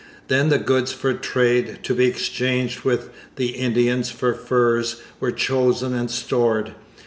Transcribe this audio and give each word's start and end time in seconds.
Then 0.29 0.49
the 0.49 0.57
goods 0.57 0.91
for 0.91 1.13
trade, 1.13 1.77
to 1.83 1.93
be 1.93 2.05
exchanged 2.05 2.79
with 2.83 3.11
the 3.35 3.49
Indians 3.49 4.09
for 4.09 4.33
furs, 4.33 4.99
were 5.19 5.31
chosen 5.31 5.93
and 5.93 6.09
stored. 6.09 6.73